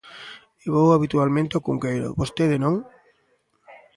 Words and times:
Eu 0.65 0.71
vou 0.77 0.89
habitualmente 0.93 1.53
ao 1.55 1.63
Cunqueiro, 1.67 2.15
vostede 2.21 2.57
non. 2.63 2.75